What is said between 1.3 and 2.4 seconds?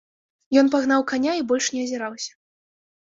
і больш не азіраўся.